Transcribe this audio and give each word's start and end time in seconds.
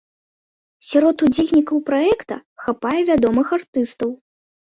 Сярод 0.91 1.17
удзельнікаў 1.27 1.77
праекта 1.91 2.39
хапае 2.63 2.97
вядомых 3.13 3.47
артыстаў. 3.61 4.09